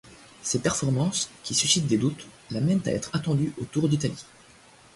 Ces 0.41 0.57
performances, 0.63 1.29
qui 1.43 1.53
suscitent 1.53 1.85
des 1.85 1.99
doutes, 1.99 2.25
l'amènent 2.49 2.81
à 2.87 2.91
être 2.91 3.11
attendu 3.13 3.53
au 3.61 3.65
Tour 3.65 3.87
d'Italie. 3.87 4.25